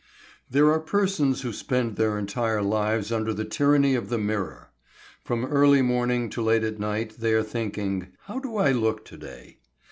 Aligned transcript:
There 0.49 0.71
are 0.71 0.79
persons 0.79 1.41
who 1.43 1.53
spend 1.53 1.95
their 1.95 2.17
entire 2.17 2.63
lives 2.63 3.11
under 3.11 3.35
the 3.35 3.45
tyranny 3.45 3.93
of 3.93 4.09
the 4.09 4.17
mirror. 4.17 4.71
From 5.23 5.45
early 5.45 5.83
morning 5.83 6.27
to 6.31 6.41
late 6.41 6.63
at 6.63 6.79
night 6.79 7.17
they 7.19 7.33
are 7.33 7.43
thinking, 7.43 8.07
"How 8.23 8.39
do 8.39 8.57
I 8.57 8.71
look 8.71 9.05
to 9.05 9.17
day?" 9.17 9.59